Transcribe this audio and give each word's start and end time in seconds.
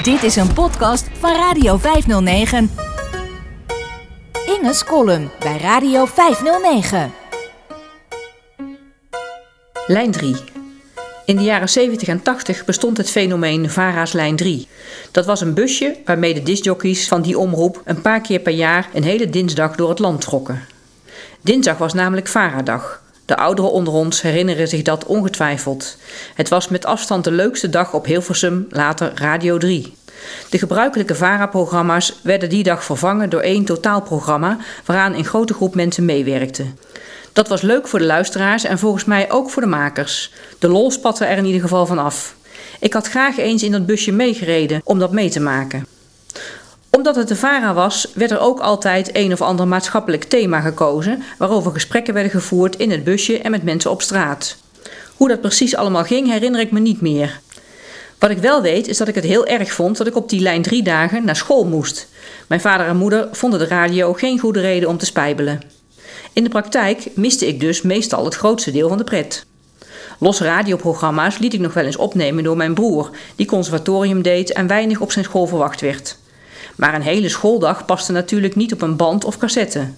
Dit 0.00 0.22
is 0.22 0.36
een 0.36 0.52
podcast 0.52 1.06
van 1.18 1.36
Radio 1.36 1.76
509. 1.76 2.70
Inge's 4.46 4.84
column 4.84 5.30
bij 5.38 5.56
Radio 5.56 6.04
509. 6.04 7.12
Lijn 9.86 10.10
3. 10.10 10.36
In 11.24 11.36
de 11.36 11.42
jaren 11.42 11.68
70 11.68 12.08
en 12.08 12.22
80 12.22 12.64
bestond 12.64 12.96
het 12.96 13.10
fenomeen 13.10 13.70
VARA's 13.70 14.12
Lijn 14.12 14.36
3. 14.36 14.68
Dat 15.10 15.26
was 15.26 15.40
een 15.40 15.54
busje 15.54 15.96
waarmee 16.04 16.34
de 16.34 16.42
discjockeys 16.42 17.08
van 17.08 17.22
die 17.22 17.38
omroep 17.38 17.82
een 17.84 18.00
paar 18.00 18.20
keer 18.20 18.40
per 18.40 18.52
jaar 18.52 18.88
een 18.94 19.04
hele 19.04 19.30
dinsdag 19.30 19.76
door 19.76 19.88
het 19.88 19.98
land 19.98 20.20
trokken. 20.20 20.64
Dinsdag 21.40 21.78
was 21.78 21.92
namelijk 21.92 22.28
VARA-dag. 22.28 23.02
De 23.24 23.36
ouderen 23.36 23.72
onder 23.72 23.92
ons 23.92 24.22
herinneren 24.22 24.68
zich 24.68 24.82
dat 24.82 25.04
ongetwijfeld. 25.04 25.96
Het 26.34 26.48
was 26.48 26.68
met 26.68 26.84
afstand 26.84 27.24
de 27.24 27.30
leukste 27.30 27.70
dag 27.70 27.94
op 27.94 28.04
Hilversum, 28.04 28.66
later 28.70 29.12
Radio 29.14 29.58
3. 29.58 29.94
De 30.50 30.58
gebruikelijke 30.58 31.14
VARA-programma's 31.14 32.20
werden 32.22 32.48
die 32.48 32.62
dag 32.62 32.84
vervangen 32.84 33.30
door 33.30 33.40
één 33.40 33.64
totaalprogramma 33.64 34.58
waaraan 34.84 35.14
een 35.14 35.24
grote 35.24 35.54
groep 35.54 35.74
mensen 35.74 36.04
meewerkte. 36.04 36.64
Dat 37.32 37.48
was 37.48 37.60
leuk 37.60 37.88
voor 37.88 37.98
de 37.98 38.04
luisteraars 38.04 38.64
en 38.64 38.78
volgens 38.78 39.04
mij 39.04 39.30
ook 39.30 39.50
voor 39.50 39.62
de 39.62 39.68
makers. 39.68 40.32
De 40.58 40.68
lol 40.68 40.90
spatte 40.90 41.24
er 41.24 41.36
in 41.36 41.44
ieder 41.44 41.60
geval 41.60 41.86
van 41.86 41.98
af. 41.98 42.34
Ik 42.80 42.92
had 42.92 43.08
graag 43.08 43.38
eens 43.38 43.62
in 43.62 43.72
dat 43.72 43.86
busje 43.86 44.12
meegereden 44.12 44.80
om 44.84 44.98
dat 44.98 45.12
mee 45.12 45.30
te 45.30 45.40
maken. 45.40 45.86
Omdat 46.96 47.16
het 47.16 47.28
de 47.28 47.36
VARA 47.36 47.74
was, 47.74 48.08
werd 48.14 48.30
er 48.30 48.40
ook 48.40 48.60
altijd 48.60 49.10
een 49.16 49.32
of 49.32 49.40
ander 49.40 49.68
maatschappelijk 49.68 50.24
thema 50.24 50.60
gekozen, 50.60 51.22
waarover 51.38 51.72
gesprekken 51.72 52.14
werden 52.14 52.32
gevoerd 52.32 52.76
in 52.76 52.90
het 52.90 53.04
busje 53.04 53.38
en 53.38 53.50
met 53.50 53.62
mensen 53.62 53.90
op 53.90 54.02
straat. 54.02 54.56
Hoe 55.16 55.28
dat 55.28 55.40
precies 55.40 55.76
allemaal 55.76 56.04
ging, 56.04 56.28
herinner 56.30 56.60
ik 56.60 56.70
me 56.70 56.80
niet 56.80 57.00
meer. 57.00 57.40
Wat 58.18 58.30
ik 58.30 58.38
wel 58.38 58.62
weet, 58.62 58.88
is 58.88 58.96
dat 58.96 59.08
ik 59.08 59.14
het 59.14 59.24
heel 59.24 59.46
erg 59.46 59.72
vond 59.72 59.96
dat 59.96 60.06
ik 60.06 60.16
op 60.16 60.28
die 60.28 60.40
lijn 60.40 60.62
drie 60.62 60.82
dagen 60.82 61.24
naar 61.24 61.36
school 61.36 61.64
moest. 61.64 62.08
Mijn 62.48 62.60
vader 62.60 62.86
en 62.86 62.96
moeder 62.96 63.28
vonden 63.32 63.58
de 63.58 63.66
radio 63.66 64.12
geen 64.12 64.38
goede 64.38 64.60
reden 64.60 64.88
om 64.88 64.98
te 64.98 65.06
spijbelen. 65.06 65.60
In 66.32 66.44
de 66.44 66.50
praktijk 66.50 67.10
miste 67.14 67.46
ik 67.46 67.60
dus 67.60 67.82
meestal 67.82 68.24
het 68.24 68.34
grootste 68.34 68.70
deel 68.70 68.88
van 68.88 68.98
de 68.98 69.04
pret. 69.04 69.46
Losse 70.18 70.44
radioprogramma's 70.44 71.38
liet 71.38 71.54
ik 71.54 71.60
nog 71.60 71.74
wel 71.74 71.84
eens 71.84 71.96
opnemen 71.96 72.44
door 72.44 72.56
mijn 72.56 72.74
broer, 72.74 73.10
die 73.36 73.46
conservatorium 73.46 74.22
deed 74.22 74.52
en 74.52 74.66
weinig 74.66 75.00
op 75.00 75.12
zijn 75.12 75.24
school 75.24 75.46
verwacht 75.46 75.80
werd. 75.80 76.20
Maar 76.76 76.94
een 76.94 77.02
hele 77.02 77.28
schooldag 77.28 77.84
paste 77.84 78.12
natuurlijk 78.12 78.56
niet 78.56 78.72
op 78.72 78.82
een 78.82 78.96
band 78.96 79.24
of 79.24 79.38
cassette. 79.38 79.88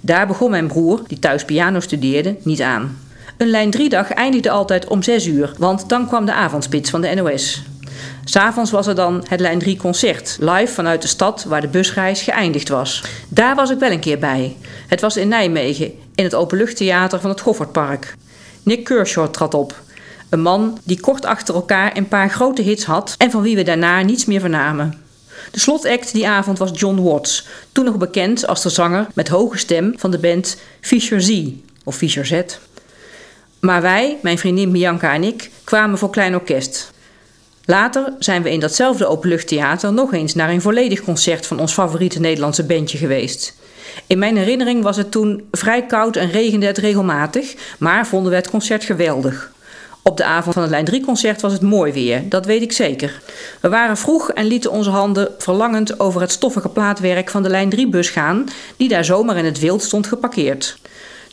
Daar 0.00 0.26
begon 0.26 0.50
mijn 0.50 0.66
broer, 0.66 1.00
die 1.06 1.18
thuis 1.18 1.44
piano 1.44 1.80
studeerde, 1.80 2.36
niet 2.42 2.60
aan. 2.60 2.98
Een 3.36 3.50
lijn 3.50 3.70
3 3.70 3.88
dag 3.88 4.10
eindigde 4.10 4.50
altijd 4.50 4.86
om 4.86 5.02
6 5.02 5.26
uur, 5.26 5.54
want 5.58 5.88
dan 5.88 6.06
kwam 6.06 6.24
de 6.24 6.32
avondspits 6.32 6.90
van 6.90 7.00
de 7.00 7.14
NOS. 7.14 7.62
S'avonds 8.24 8.70
was 8.70 8.86
er 8.86 8.94
dan 8.94 9.24
het 9.28 9.40
Lijn 9.40 9.58
3 9.58 9.76
concert, 9.76 10.36
live 10.40 10.72
vanuit 10.72 11.02
de 11.02 11.08
stad 11.08 11.44
waar 11.44 11.60
de 11.60 11.68
busreis 11.68 12.22
geëindigd 12.22 12.68
was. 12.68 13.04
Daar 13.28 13.54
was 13.54 13.70
ik 13.70 13.78
wel 13.78 13.90
een 13.90 14.00
keer 14.00 14.18
bij. 14.18 14.56
Het 14.86 15.00
was 15.00 15.16
in 15.16 15.28
Nijmegen, 15.28 15.92
in 16.14 16.24
het 16.24 16.34
openluchttheater 16.34 17.20
van 17.20 17.30
het 17.30 17.40
Goffertpark. 17.40 18.16
Nick 18.62 18.84
Kershaw 18.84 19.28
trad 19.28 19.54
op. 19.54 19.82
Een 20.28 20.42
man 20.42 20.78
die 20.84 21.00
kort 21.00 21.24
achter 21.24 21.54
elkaar 21.54 21.96
een 21.96 22.08
paar 22.08 22.30
grote 22.30 22.62
hits 22.62 22.84
had 22.84 23.14
en 23.18 23.30
van 23.30 23.42
wie 23.42 23.56
we 23.56 23.62
daarna 23.62 24.02
niets 24.02 24.24
meer 24.24 24.40
vernamen. 24.40 25.03
De 25.50 25.60
slotact 25.60 26.12
die 26.12 26.28
avond 26.28 26.58
was 26.58 26.70
John 26.74 27.02
Watts, 27.02 27.46
toen 27.72 27.84
nog 27.84 27.96
bekend 27.96 28.46
als 28.46 28.62
de 28.62 28.68
zanger 28.68 29.06
met 29.14 29.28
hoge 29.28 29.58
stem 29.58 29.94
van 29.96 30.10
de 30.10 30.18
band 30.18 30.56
Fischer 30.80 31.22
Z 31.22 31.42
of 31.84 31.96
Fischer 31.96 32.26
Z. 32.26 32.42
Maar 33.60 33.82
wij, 33.82 34.18
mijn 34.22 34.38
vriendin 34.38 34.72
Bianca 34.72 35.14
en 35.14 35.24
ik, 35.24 35.50
kwamen 35.64 35.98
voor 35.98 36.10
klein 36.10 36.34
orkest. 36.34 36.92
Later 37.64 38.12
zijn 38.18 38.42
we 38.42 38.50
in 38.50 38.60
datzelfde 38.60 39.06
openluchttheater 39.06 39.92
nog 39.92 40.12
eens 40.12 40.34
naar 40.34 40.50
een 40.50 40.62
volledig 40.62 41.00
concert 41.00 41.46
van 41.46 41.60
ons 41.60 41.72
favoriete 41.72 42.20
Nederlandse 42.20 42.64
bandje 42.64 42.98
geweest. 42.98 43.54
In 44.06 44.18
mijn 44.18 44.36
herinnering 44.36 44.82
was 44.82 44.96
het 44.96 45.10
toen 45.10 45.48
vrij 45.52 45.86
koud 45.86 46.16
en 46.16 46.30
regende 46.30 46.66
het 46.66 46.78
regelmatig, 46.78 47.54
maar 47.78 48.06
vonden 48.06 48.30
we 48.30 48.36
het 48.36 48.50
concert 48.50 48.84
geweldig. 48.84 49.52
Op 50.06 50.16
de 50.16 50.24
avond 50.24 50.54
van 50.54 50.62
het 50.62 50.70
Lijn 50.70 50.84
3 50.84 51.04
concert 51.04 51.40
was 51.40 51.52
het 51.52 51.62
mooi 51.62 51.92
weer, 51.92 52.28
dat 52.28 52.46
weet 52.46 52.62
ik 52.62 52.72
zeker. 52.72 53.20
We 53.60 53.68
waren 53.68 53.96
vroeg 53.96 54.30
en 54.30 54.46
lieten 54.46 54.70
onze 54.70 54.90
handen 54.90 55.28
verlangend 55.38 56.00
over 56.00 56.20
het 56.20 56.30
stoffige 56.30 56.68
plaatwerk 56.68 57.30
van 57.30 57.42
de 57.42 57.48
Lijn 57.48 57.70
3 57.70 57.88
bus 57.88 58.08
gaan, 58.10 58.44
die 58.76 58.88
daar 58.88 59.04
zomaar 59.04 59.36
in 59.36 59.44
het 59.44 59.58
wild 59.58 59.82
stond 59.82 60.06
geparkeerd. 60.06 60.78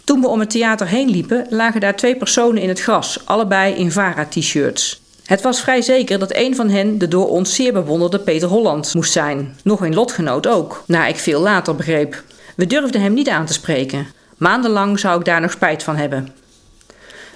Toen 0.03 0.21
we 0.21 0.27
om 0.27 0.39
het 0.39 0.49
theater 0.49 0.87
heen 0.87 1.09
liepen, 1.09 1.45
lagen 1.49 1.79
daar 1.79 1.95
twee 1.95 2.15
personen 2.15 2.61
in 2.61 2.69
het 2.69 2.81
gras, 2.81 3.19
allebei 3.25 3.73
in 3.73 3.91
Vara-t-shirts. 3.91 5.01
Het 5.25 5.41
was 5.41 5.61
vrij 5.61 5.81
zeker 5.81 6.19
dat 6.19 6.35
een 6.35 6.55
van 6.55 6.69
hen 6.69 6.97
de 6.97 7.07
door 7.07 7.29
ons 7.29 7.55
zeer 7.55 7.73
bewonderde 7.73 8.19
Peter 8.19 8.47
Holland 8.47 8.93
moest 8.93 9.11
zijn. 9.11 9.55
Nog 9.63 9.81
een 9.81 9.93
lotgenoot 9.93 10.47
ook, 10.47 10.83
naar 10.87 11.09
ik 11.09 11.17
veel 11.17 11.41
later 11.41 11.75
begreep. 11.75 12.23
We 12.55 12.67
durfden 12.67 13.01
hem 13.01 13.13
niet 13.13 13.29
aan 13.29 13.45
te 13.45 13.53
spreken. 13.53 14.07
Maandenlang 14.37 14.99
zou 14.99 15.19
ik 15.19 15.25
daar 15.25 15.41
nog 15.41 15.51
spijt 15.51 15.83
van 15.83 15.95
hebben. 15.95 16.40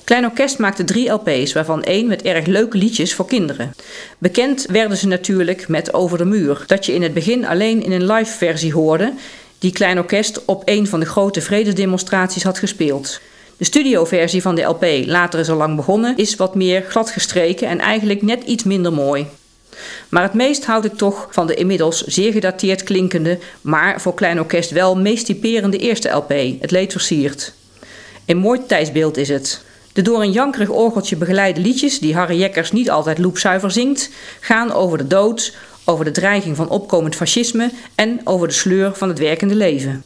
Klein 0.05 0.25
Orkest 0.25 0.57
maakte 0.57 0.83
drie 0.83 1.09
LP's, 1.09 1.53
waarvan 1.53 1.83
één 1.83 2.07
met 2.07 2.21
erg 2.21 2.45
leuke 2.45 2.77
liedjes 2.77 3.13
voor 3.13 3.25
kinderen. 3.25 3.75
Bekend 4.17 4.66
werden 4.69 4.97
ze 4.97 5.07
natuurlijk 5.07 5.67
met 5.67 5.93
Over 5.93 6.17
de 6.17 6.25
Muur, 6.25 6.63
dat 6.67 6.85
je 6.85 6.93
in 6.93 7.01
het 7.01 7.13
begin 7.13 7.45
alleen 7.45 7.83
in 7.83 7.91
een 7.91 8.11
live 8.11 8.38
versie 8.38 8.73
hoorde, 8.73 9.13
die 9.59 9.71
Klein 9.71 9.97
Orkest 9.97 10.45
op 10.45 10.61
een 10.65 10.88
van 10.88 10.99
de 10.99 11.05
grote 11.05 11.41
vredesdemonstraties 11.41 12.44
had 12.44 12.59
gespeeld. 12.59 13.19
De 13.57 13.65
studioversie 13.65 14.41
van 14.41 14.55
de 14.55 14.61
LP, 14.61 14.85
later 15.05 15.39
is 15.39 15.49
al 15.49 15.57
lang 15.57 15.75
begonnen, 15.75 16.17
is 16.17 16.35
wat 16.35 16.55
meer 16.55 16.83
gladgestreken 16.88 17.67
en 17.67 17.79
eigenlijk 17.79 18.21
net 18.21 18.44
iets 18.44 18.63
minder 18.63 18.94
mooi. 18.94 19.27
Maar 20.09 20.23
het 20.23 20.33
meest 20.33 20.65
houd 20.65 20.85
ik 20.85 20.94
toch 20.94 21.27
van 21.31 21.47
de 21.47 21.53
inmiddels 21.53 22.01
zeer 22.01 22.31
gedateerd 22.31 22.83
klinkende, 22.83 23.39
maar 23.61 24.01
voor 24.01 24.13
klein 24.13 24.39
orkest 24.39 24.71
wel 24.71 24.97
meest 24.97 25.25
typerende 25.25 25.77
eerste 25.77 26.09
LP, 26.09 26.29
Het 26.59 26.71
Leed 26.71 26.91
Versierd. 26.91 27.53
Een 28.25 28.38
mooi 28.38 28.65
tijdsbeeld 28.65 29.17
is 29.17 29.29
het. 29.29 29.64
De 29.95 30.01
door 30.01 30.22
een 30.22 30.31
jankerig 30.31 30.69
orgeltje 30.69 31.16
begeleide 31.16 31.61
liedjes, 31.61 32.00
die 32.00 32.16
Harry 32.16 32.39
Jekkers 32.39 32.72
niet 32.72 32.89
altijd 32.89 33.17
loepzuiver 33.17 33.72
zingt, 33.72 34.09
gaan 34.39 34.72
over 34.72 34.97
de 34.97 35.07
dood, 35.07 35.56
over 35.85 36.06
de 36.06 36.11
dreiging 36.11 36.56
van 36.56 36.69
opkomend 36.69 37.16
fascisme 37.16 37.72
en 37.95 38.22
over 38.23 38.47
de 38.47 38.53
sleur 38.53 38.95
van 38.95 39.09
het 39.09 39.19
werkende 39.19 39.56
leven. 39.56 40.03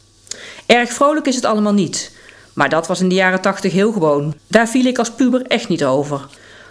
Erg 0.66 0.92
vrolijk 0.92 1.26
is 1.26 1.34
het 1.34 1.44
allemaal 1.44 1.72
niet, 1.72 2.12
maar 2.52 2.68
dat 2.68 2.86
was 2.86 3.00
in 3.00 3.08
de 3.08 3.14
jaren 3.14 3.40
tachtig 3.40 3.72
heel 3.72 3.92
gewoon. 3.92 4.34
Daar 4.46 4.68
viel 4.68 4.84
ik 4.84 4.98
als 4.98 5.10
puber 5.10 5.42
echt 5.42 5.68
niet 5.68 5.84
over. 5.84 6.26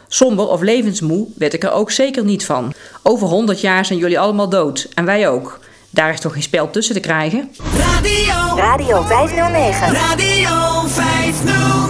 Somber 0.07 0.47
of 0.47 0.61
levensmoe 0.61 1.27
werd 1.37 1.53
ik 1.53 1.63
er 1.63 1.71
ook 1.71 1.91
zeker 1.91 2.23
niet 2.23 2.45
van. 2.45 2.73
Over 3.03 3.27
honderd 3.27 3.61
jaar 3.61 3.85
zijn 3.85 3.99
jullie 3.99 4.19
allemaal 4.19 4.49
dood. 4.49 4.89
En 4.93 5.05
wij 5.05 5.29
ook. 5.29 5.59
Daar 5.89 6.13
is 6.13 6.19
toch 6.19 6.33
geen 6.33 6.43
spel 6.43 6.69
tussen 6.69 6.95
te 6.95 7.01
krijgen? 7.01 7.51
Radio, 7.77 8.55
Radio 8.55 9.01
509. 9.01 9.93
Radio 9.93 10.87
509. 10.87 11.88